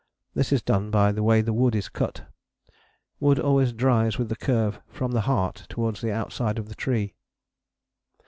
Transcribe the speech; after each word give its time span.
This 0.33 0.51
is 0.51 0.63
done 0.63 0.89
by 0.89 1.11
the 1.11 1.21
way 1.21 1.41
the 1.41 1.53
wood 1.53 1.75
is 1.75 1.87
cut. 1.87 2.23
Wood 3.19 3.37
always 3.39 3.71
dries 3.71 4.17
with 4.17 4.29
the 4.29 4.35
curve 4.35 4.79
from 4.87 5.11
the 5.11 5.21
heart 5.29 5.67
towards 5.69 6.01
the 6.01 6.11
outside 6.11 6.57
of 6.57 6.69
the 6.69 6.73
tree. 6.73 7.13